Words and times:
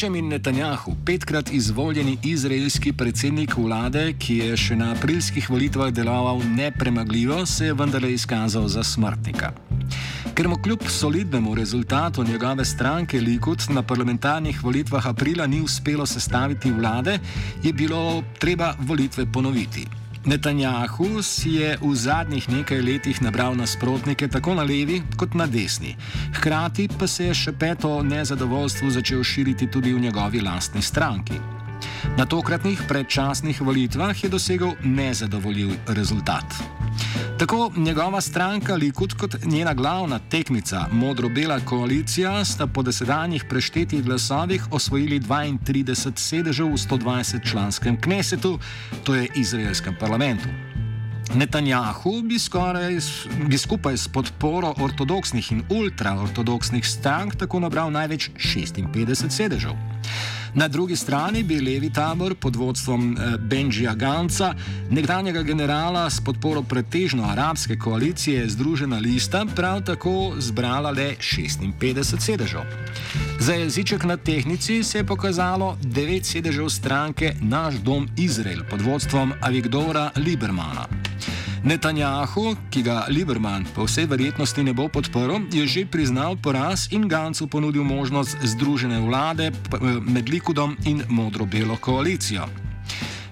Benjamin 0.00 0.28
Netanjahu, 0.28 0.94
petkrat 1.04 1.50
izvoljeni 1.52 2.18
izraelski 2.24 2.92
predsednik 2.92 3.52
vlade, 3.56 4.14
ki 4.16 4.36
je 4.38 4.54
še 4.56 4.78
na 4.80 4.94
aprilskih 4.94 5.50
volitvah 5.52 5.90
deloval 5.92 6.40
nepremagljivo, 6.54 7.42
se 7.46 7.68
je 7.68 7.74
vendarle 7.76 8.14
izkazal 8.14 8.64
za 8.72 8.80
smrtnika. 8.80 9.52
Ker 10.32 10.48
mu 10.48 10.56
kljub 10.56 10.88
solidnemu 10.88 11.52
rezultatu 11.54 12.24
njegove 12.24 12.64
stranke 12.64 13.20
Likud 13.20 13.68
na 13.76 13.82
parlamentarnih 13.82 14.64
volitvah 14.64 15.12
aprila 15.12 15.46
ni 15.46 15.60
uspelo 15.60 16.06
sestaviti 16.06 16.72
vlade, 16.72 17.18
je 17.62 17.72
bilo 17.72 18.22
treba 18.38 18.72
volitve 18.80 19.28
ponoviti. 19.32 19.84
Netanjahu 20.24 21.22
si 21.22 21.54
je 21.56 21.78
v 21.80 21.94
zadnjih 21.96 22.48
nekaj 22.48 22.82
letih 22.82 23.22
nabral 23.22 23.56
nasprotnike 23.56 24.28
tako 24.28 24.54
na 24.54 24.62
levi 24.62 25.02
kot 25.16 25.34
na 25.34 25.46
desni. 25.46 25.96
Hkrati 26.36 26.88
pa 26.98 27.06
se 27.06 27.30
je 27.30 27.34
še 27.34 27.52
peto 27.52 28.02
nezadovoljstvo 28.02 28.90
začel 28.90 29.24
širiti 29.24 29.70
tudi 29.70 29.94
v 29.96 30.00
njegovi 30.00 30.40
lastni 30.44 30.82
stranki. 30.82 31.59
Na 32.16 32.26
tokratnih 32.26 32.82
predčasnih 32.88 33.60
volitvah 33.60 34.24
je 34.24 34.30
dosegel 34.30 34.72
nezadovoljiv 34.84 35.70
rezultat. 35.86 36.44
Tako 37.38 37.72
njegova 37.76 38.20
stranka 38.20 38.74
Likud 38.74 39.14
kot 39.14 39.36
njena 39.44 39.74
glavna 39.74 40.18
tekmica, 40.18 40.86
modro-bela 40.92 41.60
koalicija, 41.60 42.44
sta 42.44 42.66
po 42.66 42.82
desedanjih 42.82 43.44
preštetih 43.44 44.04
glasovih 44.04 44.72
osvojili 44.72 45.20
32 45.20 46.12
sedežev 46.16 46.66
v 46.66 46.76
120 46.76 47.50
članskem 47.50 48.00
knesetu, 48.00 48.58
to 49.04 49.14
je 49.14 49.28
izraelskem 49.34 49.96
parlamentu. 50.00 50.48
Netanjahu 51.34 52.22
bi, 52.22 52.38
skoraj, 52.38 52.98
bi 53.48 53.58
skupaj 53.58 53.96
s 53.96 54.08
podporo 54.08 54.74
ortodoksnih 54.80 55.52
in 55.52 55.62
ultraortodoksnih 55.70 56.86
strank 56.86 57.36
tako 57.36 57.60
nabral 57.60 57.90
največ 57.90 58.30
56 58.36 59.30
sedežev. 59.30 59.72
Na 60.54 60.68
drugi 60.68 60.96
strani 60.96 61.42
bi 61.42 61.60
levi 61.60 61.90
tabor 61.90 62.34
pod 62.34 62.56
vodstvom 62.56 63.12
eh, 63.12 63.36
Benjija 63.38 63.94
Ganca, 63.94 64.54
nekdanjega 64.90 65.42
generala 65.42 66.10
s 66.10 66.20
podporo 66.20 66.62
pretežno 66.62 67.24
arabske 67.24 67.78
koalicije 67.78 68.48
Združena 68.48 68.98
lista, 68.98 69.46
prav 69.56 69.84
tako 69.84 70.32
zbrala 70.38 70.90
le 70.90 71.14
56 71.20 72.18
sedežev. 72.18 72.60
Za 73.38 73.54
jeziček 73.54 74.04
na 74.04 74.16
tehnici 74.16 74.82
se 74.82 74.98
je 74.98 75.06
pokazalo 75.06 75.78
9 75.82 76.22
sedežev 76.22 76.68
stranke 76.68 77.34
Naš 77.40 77.74
dom 77.74 78.08
Izrael 78.16 78.60
pod 78.70 78.80
vodstvom 78.80 79.32
Avigdora 79.40 80.10
Libermana. 80.16 80.99
Netanjahu, 81.64 82.56
ki 82.72 82.80
ga 82.82 83.04
Liberman 83.12 83.66
po 83.76 83.84
vsej 83.84 84.06
verjetnosti 84.08 84.64
ne 84.64 84.72
bo 84.72 84.88
podprl, 84.88 85.44
je 85.52 85.68
že 85.68 85.84
priznal 85.84 86.40
poraz 86.40 86.88
in 86.88 87.04
Gancu 87.04 87.46
ponudil 87.46 87.84
možnost 87.84 88.32
združene 88.40 88.96
vlade 89.04 89.52
med 90.00 90.28
Likudom 90.28 90.76
in 90.88 91.04
modro-belo 91.08 91.76
koalicijo. 91.76 92.48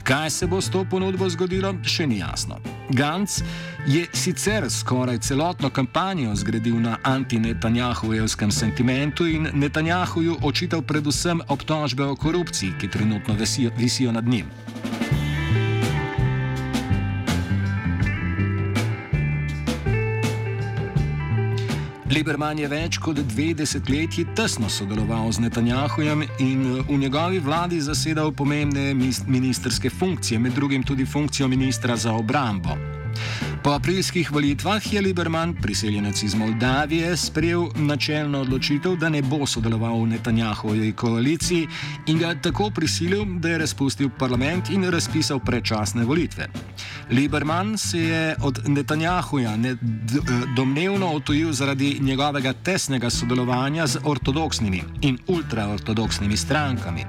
Kaj 0.05 0.31
se 0.31 0.47
bo 0.47 0.61
s 0.61 0.69
to 0.69 0.85
ponudbo 0.85 1.29
zgodilo, 1.29 1.73
še 1.85 2.05
ni 2.07 2.21
jasno. 2.21 2.61
Gantz 2.93 3.41
je 3.89 4.05
sicer 4.13 4.69
skoraj 4.69 5.25
celotno 5.25 5.73
kampanjo 5.73 6.37
zgradil 6.37 6.77
na 6.81 6.97
anti-Netanjahujevskem 7.05 8.53
sentimentu 8.53 9.25
in 9.25 9.49
Netanjahuju 9.53 10.45
očital 10.45 10.85
predvsem 10.85 11.41
obtožbe 11.49 12.05
o 12.05 12.17
korupciji, 12.17 12.77
ki 12.81 12.89
trenutno 12.89 13.37
visijo 13.77 14.13
nad 14.13 14.29
njim. 14.29 14.49
Liberman 22.19 22.59
je 22.59 22.67
več 22.67 22.97
kot 22.99 23.21
dve 23.31 23.53
desetletji 23.55 24.25
tesno 24.35 24.67
sodeloval 24.67 25.29
z 25.37 25.45
Netanjahujem 25.45 26.25
in 26.43 26.65
v 26.89 26.97
njegovi 26.99 27.39
vladi 27.39 27.79
zasedal 27.79 28.33
pomembne 28.35 28.91
ministerske 29.31 29.87
funkcije, 29.87 30.41
med 30.43 30.59
drugim 30.59 30.83
tudi 30.83 31.07
funkcijo 31.07 31.47
ministra 31.49 31.95
za 31.97 32.17
obrambo. 32.19 32.75
Po 33.63 33.71
aprilskih 33.71 34.33
volitvah 34.35 34.93
je 34.93 35.01
Liberman, 35.01 35.55
priseljenec 35.63 36.23
iz 36.23 36.35
Moldavije, 36.35 37.17
sprejel 37.17 37.69
načelno 37.77 38.41
odločitev, 38.41 38.97
da 38.99 39.09
ne 39.15 39.23
bo 39.23 39.47
sodeloval 39.47 40.03
v 40.03 40.17
Netanjahovi 40.17 40.93
koaliciji 40.93 41.69
in 42.07 42.19
ga 42.19 42.35
tako 42.35 42.73
prisilil, 42.75 43.25
da 43.39 43.55
je 43.55 43.63
razpustil 43.63 44.11
parlament 44.19 44.71
in 44.75 44.91
razpisal 44.91 45.39
predčasne 45.39 46.05
volitve. 46.05 46.51
Liberman 47.11 47.79
se 47.79 47.99
je 47.99 48.37
od 48.43 48.69
Netanjahuja 48.69 49.57
ne 49.57 49.77
domnevno 50.57 51.07
otojil 51.07 51.53
zaradi 51.53 51.99
njegovega 52.01 52.53
tesnega 52.53 53.11
sodelovanja 53.11 53.87
z 53.87 53.99
ortodoksnimi 54.05 54.83
in 55.01 55.19
ultraortodoksnimi 55.27 56.37
strankami. 56.37 57.05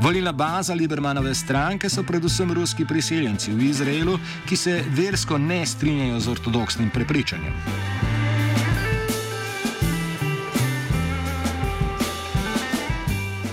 Volilna 0.00 0.32
baza 0.32 0.74
Libermanove 0.74 1.34
stranke 1.34 1.88
so 1.88 2.02
predvsem 2.02 2.52
ruski 2.52 2.84
priseljenci 2.84 3.52
v 3.52 3.62
Izraelu, 3.62 4.18
ki 4.48 4.56
se 4.56 4.84
versko 4.88 5.38
ne 5.38 5.66
strinjajo 5.66 6.20
z 6.20 6.28
ortodoksnim 6.28 6.90
prepričanjem. 6.90 7.52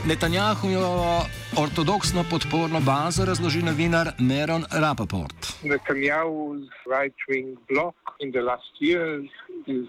Netanjahujovo 0.05 1.38
ortodoksno 1.57 2.23
podporno 2.31 2.79
bazo 2.79 3.25
razloži 3.25 3.61
novinar 3.61 4.07
Meron 4.19 4.63
Rapaport. 4.71 5.39
Netanjahu's 5.63 6.67
right-wing 6.85 7.57
bloc 7.69 7.95
in 8.19 8.31
the 8.31 8.41
last 8.41 8.73
years 8.79 9.25
is 9.67 9.87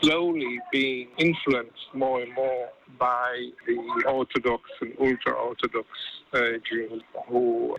slowly 0.00 0.58
being 0.72 1.08
influenced 1.18 1.86
more 1.94 2.22
and 2.22 2.32
more 2.34 2.64
by 2.98 3.32
the 3.66 3.78
Orthodox 4.08 4.62
and 4.80 4.92
ultra-Orthodox 5.00 5.88
uh, 6.32 6.38
Jews 6.68 7.02
who 7.28 7.74
uh, 7.74 7.78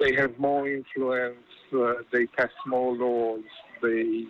they 0.00 0.14
have 0.14 0.32
more 0.38 0.68
influence, 0.68 1.48
uh, 1.72 1.92
they 2.12 2.26
pass 2.26 2.54
more 2.66 2.96
laws, 2.96 3.44
they 3.82 4.24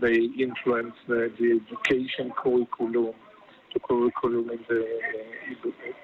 they 0.00 0.18
influence 0.38 0.94
the, 1.06 1.30
the 1.38 1.60
education 1.60 2.32
curriculum, 2.42 3.14
the 3.74 3.80
curriculum 3.80 4.50
in 4.50 4.60
the 4.68 4.86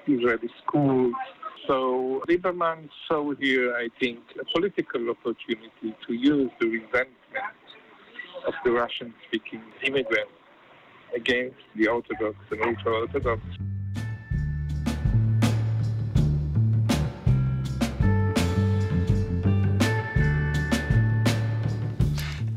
Israeli 0.07 0.49
schools. 0.63 1.13
So 1.67 2.23
Lieberman 2.27 2.89
saw 3.07 3.33
here, 3.35 3.75
I 3.75 3.89
think, 3.99 4.19
a 4.39 4.45
political 4.45 5.09
opportunity 5.09 5.95
to 6.07 6.13
use 6.13 6.51
the 6.59 6.67
resentment 6.67 7.09
of 8.47 8.53
the 8.63 8.71
Russian-speaking 8.71 9.61
immigrants 9.83 10.31
against 11.15 11.57
the 11.75 11.87
Orthodox 11.87 12.35
and 12.51 12.61
ultra-Orthodox. 12.61 13.41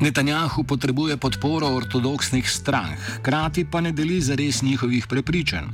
Netanjahu 0.03 0.65
potrebuje 0.67 1.15
podporo 1.17 1.67
ortodoksnih 1.79 2.43
strank, 2.51 2.99
hkrati 2.99 3.63
pa 3.71 3.81
ne 3.81 3.93
deli 3.95 4.19
zares 4.21 4.63
njihovih 4.63 5.07
prepričanj. 5.07 5.69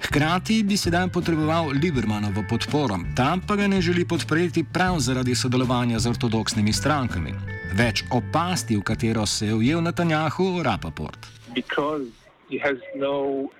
Hkrati 0.00 0.62
bi 0.62 0.76
sedaj 0.76 1.08
potreboval 1.12 1.68
Libermanovo 1.82 2.40
podporo, 2.48 2.96
tam 3.16 3.40
pa 3.44 3.56
ga 3.56 3.66
ne 3.68 3.80
želi 3.80 4.08
podpreti 4.08 4.64
prav 4.64 4.96
zaradi 4.98 5.34
sodelovanja 5.34 5.98
z 5.98 6.08
ortodoksnimi 6.08 6.72
strankami. 6.72 7.34
Več 7.76 8.04
o 8.10 8.22
pasti, 8.32 8.76
v 8.76 8.82
katero 8.82 9.26
se 9.26 9.46
je 9.46 9.54
ujel 9.54 9.84
Netanjahu, 9.84 10.62
Rapaport. 10.64 11.28
Because 11.54 12.08
he 12.48 12.58
has 12.58 12.80
no 12.96 13.44
uh, 13.44 13.50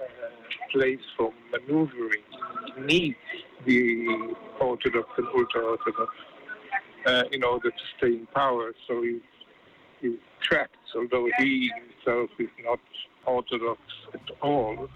place 0.72 1.04
for 1.16 1.28
maneuvering. 1.52 2.24
He 2.72 2.80
needs 2.88 3.20
the 3.68 3.80
Orthodox 4.60 5.12
and 5.20 5.28
ultra-Orthodox 5.28 6.10
uh, 7.04 7.36
in 7.36 7.44
order 7.44 7.70
to 7.70 7.84
stay 7.96 8.12
in 8.16 8.26
power. 8.32 8.72
So 8.88 9.02
he's, 9.02 9.20
he's 10.00 10.18
trapped, 10.48 10.86
although 10.94 11.28
he 11.38 11.70
himself 11.78 12.30
is 12.38 12.52
not 12.64 12.80
Orthodox 13.26 13.80
at 14.14 14.26
all. 14.40 14.88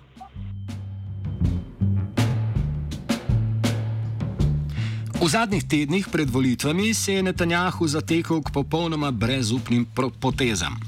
V 5.21 5.29
zadnjih 5.29 5.65
tednih 5.69 6.09
pred 6.09 6.31
volitvami 6.31 6.95
se 6.95 7.13
je 7.15 7.23
Netanjahu 7.23 7.87
zatekel 7.87 8.41
k 8.43 8.53
popolnoma 8.55 9.11
brezupnim 9.11 9.87
potezam. 10.21 10.81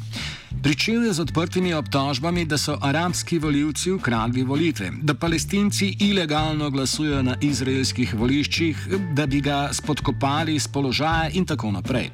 Pričel 0.62 1.05
je 1.05 1.12
z 1.12 1.20
odprtimi 1.20 1.75
obtožbami, 1.75 2.44
da 2.44 2.59
so 2.59 2.79
arabski 2.81 3.38
voljivci 3.38 3.91
ukradli 3.93 4.43
volitve, 4.43 4.91
da 5.03 5.14
palestinci 5.14 5.97
ilegalno 6.00 6.70
glasujejo 6.70 7.23
na 7.23 7.37
izraelskih 7.41 8.14
voliščih, 8.14 8.88
da 9.12 9.26
bi 9.26 9.41
ga 9.41 9.69
spodkopali 9.73 10.55
iz 10.55 10.69
položaja 10.69 11.29
in 11.35 11.47
tako 11.47 11.70
naprej. 11.70 12.11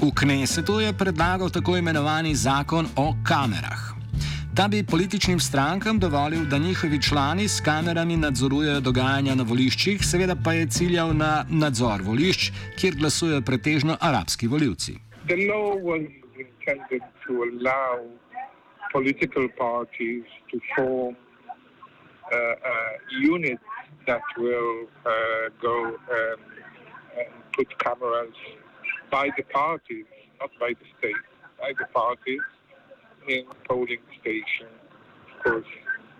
V 0.00 0.08
Knesetu 0.16 0.80
je 0.80 0.96
predlagal 0.96 1.50
tako 1.52 1.76
imenovani 1.76 2.32
zakon 2.34 2.86
o 2.96 3.12
kamerah. 3.20 3.92
Ta 4.56 4.64
bi 4.68 4.80
političnim 4.80 5.40
strankam 5.40 5.98
dovolil, 5.98 6.44
da 6.48 6.58
njihovi 6.58 7.02
člani 7.02 7.48
s 7.48 7.60
kamerami 7.60 8.16
nadzorujejo 8.16 8.80
dogajanja 8.80 9.34
na 9.34 9.44
voliščih, 9.44 10.00
seveda 10.00 10.36
pa 10.44 10.52
je 10.56 10.66
ciljal 10.66 11.12
na 11.16 11.44
nadzor 11.48 12.00
volišč, 12.02 12.48
kjer 12.80 12.96
glasujejo 12.96 13.42
pretežno 13.42 13.96
arabski 14.00 14.46
voljivci. 14.48 14.96
Political 18.92 19.46
parties 19.58 20.24
to 20.50 20.58
form 20.74 21.14
uh, 21.14 21.14
uh, 22.32 23.34
units 23.34 23.62
that 24.06 24.24
will 24.38 24.88
uh, 25.06 25.46
go 25.62 25.76
um, 25.94 26.40
and 27.20 27.30
put 27.54 27.68
cameras 27.78 28.34
by 29.10 29.30
the 29.36 29.42
parties, 29.44 30.06
not 30.40 30.50
by 30.58 30.70
the 30.70 30.86
state, 30.98 31.14
by 31.58 31.72
the 31.78 31.86
parties 31.92 32.40
in 33.28 33.44
polling 33.68 34.00
stations, 34.20 34.70
of 35.36 35.44
course, 35.44 35.66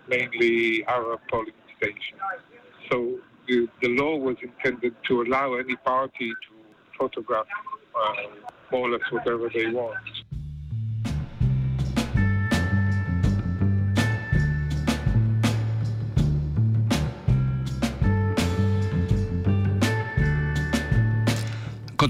mainly 0.07 0.85
Arab 0.87 1.19
polling 1.29 1.53
stations. 1.77 2.21
So 2.91 3.17
the, 3.47 3.67
the 3.81 3.89
law 3.89 4.17
was 4.17 4.37
intended 4.41 4.95
to 5.07 5.21
allow 5.21 5.55
any 5.55 5.75
party 5.77 6.29
to 6.29 6.97
photograph 6.97 7.47
uh, 7.99 8.13
more 8.71 8.87
or 8.87 8.91
less 8.91 9.11
whatever 9.11 9.49
they 9.53 9.67
want. 9.67 9.97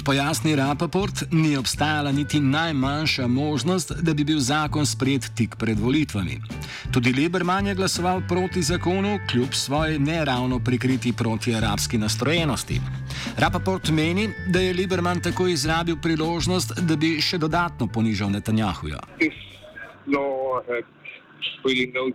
Kot 0.01 0.05
pojasni 0.05 0.55
Rapaport, 0.55 1.13
ni 1.31 1.57
obstajala 1.57 2.11
niti 2.11 2.39
najmanjša 2.39 3.27
možnost, 3.27 3.91
da 4.01 4.13
bi 4.13 4.23
bil 4.23 4.39
zakon 4.39 4.85
sprejet 4.85 5.29
tik 5.35 5.55
pred 5.55 5.79
volitvami. 5.79 6.41
Tudi 6.93 7.13
Liberman 7.13 7.67
je 7.67 7.75
glasoval 7.75 8.21
proti 8.27 8.61
zakonu, 8.61 9.19
kljub 9.31 9.53
svoji 9.53 9.99
neravno 9.99 10.59
prikriti 10.59 11.13
protiarabski 11.13 11.97
nastrojenosti. 11.97 12.81
Rapaport 13.37 13.89
meni, 13.89 14.29
da 14.47 14.59
je 14.59 14.73
Liberman 14.73 15.21
tako 15.21 15.47
izrabil 15.47 15.95
priložnost, 16.01 16.81
da 16.81 16.95
bi 16.95 17.21
še 17.21 17.37
dodatno 17.37 17.87
ponižal 17.87 18.29
Netanjahuja. 18.29 18.99
Really 21.63 21.93
no 21.93 22.09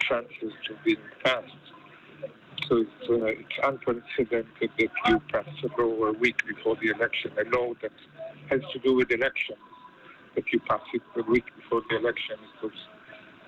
So 2.69 2.79
it's, 2.79 3.09
uh, 3.09 3.25
it's 3.27 3.59
unprecedented 3.63 4.47
that 4.61 4.91
you 5.07 5.21
pass 5.33 5.45
a 5.63 5.81
law 5.81 6.07
a 6.07 6.13
week 6.13 6.37
before 6.49 6.77
the 6.77 6.89
election, 6.89 7.31
a 7.39 7.57
law 7.57 7.75
that 7.81 7.93
has 8.51 8.61
to 8.73 8.79
do 8.81 8.95
with 8.95 9.11
elections, 9.13 9.59
that 10.35 10.45
you 10.53 10.59
pass 10.61 10.81
it 10.93 11.03
a 11.17 11.23
week 11.31 11.45
before 11.55 11.83
the 11.89 11.97
election. 11.97 12.37
It 12.41 12.65
was 12.65 12.73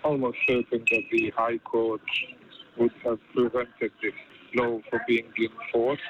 almost 0.04 0.38
certain 0.46 0.84
that 0.90 1.02
the 1.10 1.32
High 1.36 1.58
Court 1.58 2.00
would 2.76 2.92
have 3.04 3.18
prevented 3.34 3.90
this 4.00 4.12
law 4.54 4.80
from 4.88 5.00
being 5.08 5.32
enforced. 5.36 6.02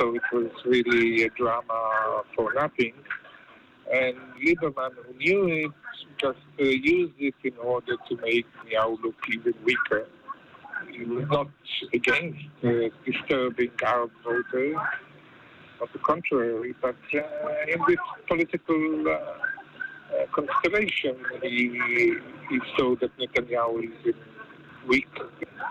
So 0.00 0.14
it 0.14 0.22
was 0.32 0.50
really 0.64 1.24
a 1.24 1.28
drama 1.30 2.22
for 2.34 2.54
nothing. 2.54 2.94
And 3.92 4.16
Lieberman, 4.42 4.92
who 5.06 5.14
knew 5.18 5.48
it, 5.48 5.70
just 6.18 6.38
uh, 6.58 6.64
used 6.64 7.12
it 7.18 7.34
in 7.44 7.56
order 7.58 7.96
to 8.08 8.16
make 8.22 8.46
Meow 8.64 8.96
look 9.02 9.14
even 9.30 9.54
weaker 9.64 10.06
not 11.04 11.48
against 11.92 12.38
uh, 12.64 12.88
disturbing 13.04 13.70
Arab 13.84 14.10
voters. 14.24 14.76
On 15.78 15.88
the 15.92 15.98
contrary, 15.98 16.74
but 16.80 16.96
uh, 17.12 17.72
in 17.72 17.78
this 17.86 17.98
political 18.26 19.08
uh, 19.08 19.12
uh, 19.12 20.24
constellation, 20.32 21.14
he, 21.42 22.16
he 22.48 22.60
saw 22.78 22.96
that 22.96 23.10
Netanyahu 23.18 23.84
is 23.84 24.06
in 24.06 24.14
weak 24.88 25.08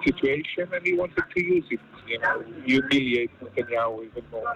situation 0.06 0.70
and 0.72 0.86
he 0.86 0.94
wanted 0.94 1.24
to 1.36 1.44
use 1.44 1.66
it, 1.72 1.80
you 2.08 2.20
know, 2.20 2.44
humiliate 2.66 3.32
Netanyahu 3.42 4.06
even 4.06 4.24
more. 4.32 4.56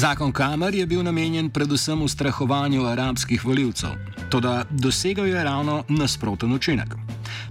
Zakon 0.00 0.32
Kamer 0.32 0.74
je 0.74 0.86
bil 0.86 1.02
namenjen 1.02 1.50
predvsem 1.50 2.02
ustrahovanju 2.02 2.86
arabskih 2.86 3.44
voljivcev, 3.44 3.90
toda 4.30 4.64
dosegal 4.70 5.26
je 5.26 5.44
ravno 5.44 5.84
nasproten 5.88 6.52
učinek. 6.52 6.94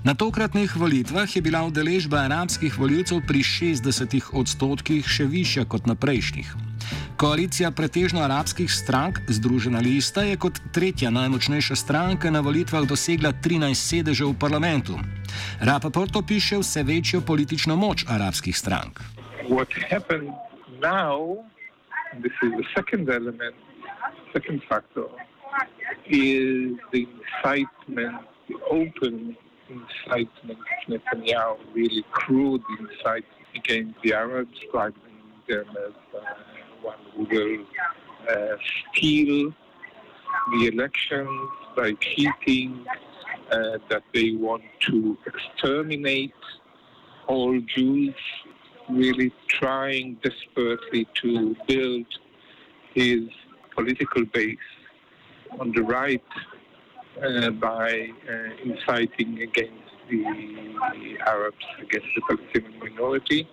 Na 0.04 0.14
tokratnih 0.16 0.76
volitvah 0.76 1.36
je 1.36 1.42
bila 1.42 1.64
udeležba 1.64 2.18
arabskih 2.18 2.80
voljivcev 2.80 3.20
pri 3.28 3.44
60 3.44 4.32
odstotkih 4.34 5.08
še 5.08 5.28
višja 5.28 5.66
kot 5.66 5.88
na 5.88 5.96
prejšnjih. 5.96 6.56
Koalicija 7.20 7.72
pretežno 7.76 8.22
arabskih 8.24 8.72
strank, 8.72 9.20
Združena 9.28 9.80
lista, 9.84 10.24
je 10.24 10.38
kot 10.40 10.62
tretja 10.72 11.12
najmočnejša 11.12 11.76
stranka 11.76 12.32
na 12.32 12.40
volitvah 12.40 12.88
dosegla 12.88 13.34
13 13.44 13.76
sedežev 13.76 14.32
v 14.32 14.40
parlamentu. 14.40 14.96
Rapaport 15.60 16.16
opiše 16.16 16.62
vse 16.64 16.84
večjo 16.84 17.22
politično 17.22 17.76
moč 17.76 18.06
arabskih 18.08 18.58
strank. 18.58 19.04
What 19.52 19.68
happened 19.92 20.32
now 20.80 21.44
this 22.24 22.34
is 22.40 22.56
the 22.56 22.68
second 22.72 23.10
element, 23.10 23.56
second 24.34 24.64
factor, 24.70 25.12
is 26.06 26.78
the 26.92 27.08
incitement, 27.44 28.22
the 28.48 28.56
open 28.70 29.38
incitement 29.70 30.60
of 30.60 31.02
Netanyahu, 31.02 31.58
really 31.74 32.04
crude 32.12 32.62
incitement 32.80 33.26
against 33.56 34.02
the 34.02 34.14
Arabs, 34.14 34.52
describing 34.60 35.02
them 35.48 35.66
as 35.70 35.94
uh, 36.16 36.24
one 36.82 36.98
who 37.16 37.24
will 37.24 37.66
uh, 38.30 38.56
steal 38.96 39.54
the 40.52 40.68
elections 40.68 41.50
by 41.76 41.94
cheating, 41.94 42.86
uh, 43.52 43.78
that 43.90 44.04
they 44.14 44.32
want 44.34 44.64
to 44.80 45.18
exterminate 45.26 46.34
all 47.28 47.60
Jews 47.62 48.16
really 48.90 49.32
trying 49.48 50.18
desperately 50.24 51.08
to 51.22 51.56
build 51.68 52.06
his 52.94 53.22
political 53.76 54.26
base 54.26 54.58
on 55.60 55.72
the 55.74 55.82
right 55.82 56.24
uh, 57.24 57.50
by 57.52 58.10
uh, 58.30 58.34
inciting 58.64 59.42
against 59.42 59.74
the 60.10 61.18
Arabs, 61.26 61.66
against 61.82 62.08
the 62.16 62.22
Palestinian 62.28 62.80
minority. 62.80 63.48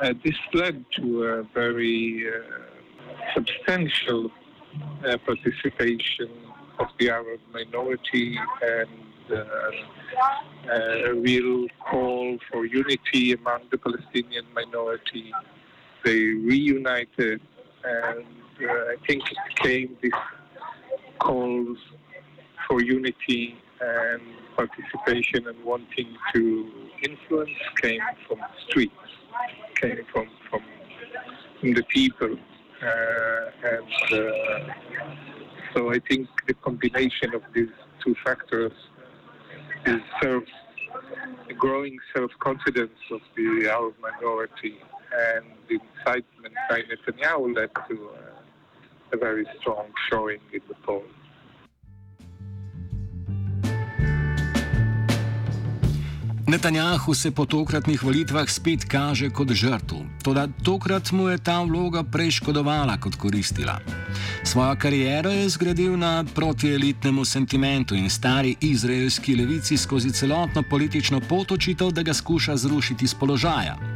Uh, 0.00 0.14
this 0.24 0.36
led 0.54 0.84
to 0.96 1.24
a 1.24 1.42
very 1.54 2.26
uh, 2.26 3.32
substantial 3.34 4.30
uh, 5.04 5.16
participation 5.26 6.30
of 6.78 6.86
the 6.98 7.10
Arab 7.10 7.40
minority 7.52 8.38
and 8.62 8.88
uh, 9.30 10.72
a 10.72 11.14
real 11.14 11.66
call 11.90 12.38
for 12.50 12.64
unity 12.64 13.32
among 13.32 13.60
the 13.70 13.78
Palestinian 13.78 14.46
minority. 14.54 15.32
They 16.04 16.20
reunited, 16.20 17.40
and 17.84 18.24
I 18.60 18.96
think 19.06 19.22
it 19.30 19.56
came 19.56 19.96
this 20.02 20.12
calls 21.22 21.78
for 22.66 22.82
unity 22.82 23.56
and 23.80 24.22
participation 24.56 25.46
and 25.48 25.64
wanting 25.64 26.08
to 26.34 26.70
influence 27.02 27.50
came 27.80 28.00
from 28.26 28.38
the 28.38 28.60
streets, 28.68 28.94
came 29.80 30.04
from 30.12 30.28
from, 30.50 30.62
the 31.62 31.84
people, 31.84 32.36
uh, 32.82 33.68
and 33.72 34.20
uh, 34.20 34.74
so 35.72 35.92
I 35.92 36.00
think 36.08 36.28
the 36.48 36.54
combination 36.54 37.34
of 37.34 37.42
these 37.54 37.74
two 38.04 38.16
factors 38.24 38.72
is 39.86 40.00
self, 40.20 40.42
the 41.46 41.54
growing 41.54 41.98
self-confidence 42.14 42.98
of 43.12 43.20
the 43.36 43.68
Arab 43.70 43.94
minority 44.02 44.78
and 45.36 45.44
the 45.68 45.78
incitement 45.86 46.54
by 46.68 46.80
Netanyahu 46.82 47.54
led 47.54 47.70
to 47.88 48.10
a, 48.10 48.41
a 49.12 49.16
very 49.16 49.46
strong 49.58 49.86
showing 50.08 50.40
in 50.52 50.60
the 50.68 50.74
polls. 50.86 51.22
Netanjahu 56.46 57.14
se 57.14 57.30
po 57.30 57.46
tokratnih 57.46 58.02
volitvah 58.02 58.50
spet 58.50 58.84
kaže 58.84 59.30
kot 59.30 59.52
žrtev, 59.52 59.98
toda 60.22 60.48
tokrat 60.64 61.12
mu 61.12 61.28
je 61.28 61.38
ta 61.38 61.62
vloga 61.62 62.02
prej 62.02 62.30
škodovala 62.30 62.98
kot 63.00 63.16
koristila. 63.16 63.78
Svojo 64.44 64.76
kariero 64.76 65.30
je 65.30 65.48
zgradil 65.48 65.96
na 65.96 66.24
protielitnemu 66.34 67.24
sentimentu 67.24 67.94
in 67.94 68.10
stari 68.10 68.56
izraelski 68.60 69.36
levici 69.36 69.76
skozi 69.76 70.12
celotno 70.12 70.62
politično 70.70 71.20
pot 71.28 71.52
očitev, 71.52 71.90
da 71.90 72.02
ga 72.02 72.14
skuša 72.14 72.56
zrušiti 72.56 73.06
z 73.06 73.14
položaja. 73.14 73.91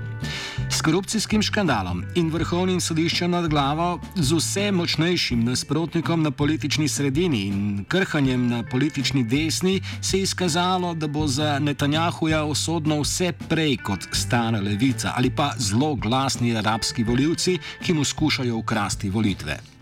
Korupcijskim 0.86 1.42
škandalom 1.42 2.04
in 2.14 2.28
vrhovnim 2.30 2.78
sodiščem 2.80 3.32
nad 3.34 3.48
glavo, 3.50 3.98
z 4.14 4.36
vse 4.38 4.68
močnejšim 4.70 5.42
nasprotnikom 5.42 6.22
na 6.22 6.30
politični 6.30 6.86
sredini 6.88 7.40
in 7.48 7.84
krhanjem 7.90 8.46
na 8.46 8.62
politični 8.70 9.24
desni, 9.26 9.80
se 10.00 10.20
je 10.20 10.28
izkazalo, 10.28 10.94
da 10.94 11.10
bo 11.10 11.26
za 11.26 11.58
Netanjahuja 11.58 12.44
osodno 12.44 13.00
vse 13.02 13.32
prej 13.48 13.76
kot 13.82 14.06
stara 14.12 14.60
levica 14.62 15.12
ali 15.16 15.30
pa 15.30 15.52
zelo 15.58 15.94
glasni 15.94 16.54
arabski 16.56 17.04
voljivci, 17.04 17.58
ki 17.82 17.94
mu 17.94 18.04
skušajo 18.04 18.56
ukrasti 18.56 19.10
volitve. 19.10 19.75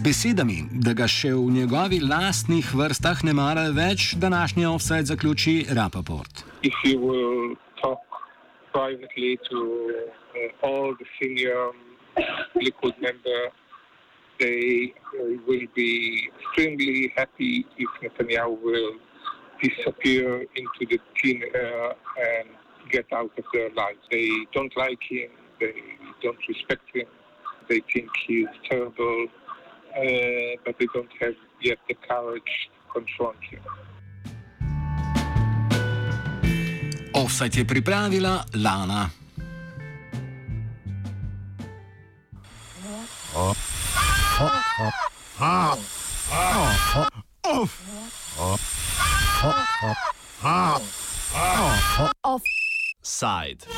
Z 0.00 0.04
besedami, 0.04 0.64
da 0.72 0.94
ga 0.96 1.04
še 1.04 1.28
v 1.36 1.50
njegovi 1.52 1.98
lastnih 2.00 2.64
vrstah 2.72 3.20
ne 3.26 3.34
mara 3.36 3.66
več, 3.68 4.14
današnji 4.16 4.64
offside 4.64 5.04
zaključi 5.10 5.66
Rapaport. 5.76 6.40
Privately 8.72 9.36
to 9.48 9.60
uh, 9.60 10.68
all 10.68 10.96
the 11.00 11.06
senior 11.18 11.76
Likud 12.64 12.96
members, 13.04 13.52
they 14.38 14.94
uh, 14.94 15.36
will 15.44 15.66
be 15.76 15.92
extremely 16.32 17.12
happy 17.18 17.66
if 17.76 17.90
Netanyahu 18.00 18.56
will 18.64 18.92
disappear 19.60 20.46
into 20.56 20.82
the 20.88 20.98
thin 21.20 21.44
air 21.52 21.92
and 22.30 22.48
get 22.88 23.04
out 23.12 23.32
of 23.36 23.44
their 23.52 23.68
lives. 23.82 24.00
They 24.08 24.30
don't 24.56 24.74
like 24.78 25.02
him, 25.04 25.28
they 25.60 25.76
don't 26.24 26.42
respect 26.48 26.88
him, 26.94 27.08
they 27.68 27.82
think 27.92 28.08
he 28.26 28.48
is 28.48 28.54
terrible. 28.70 29.28
Uh, 29.96 30.56
but 30.64 30.74
they 30.78 30.86
don't 30.94 31.12
have 31.20 31.34
yet 31.62 31.78
the 31.88 31.94
courage 32.08 32.70
to 32.74 32.92
confront 32.92 33.38
him. 33.50 33.60
Offside 37.14 37.52
je 37.52 37.64
pripravila 37.64 38.44
Lana. 38.54 39.10
Offside. 52.22 53.66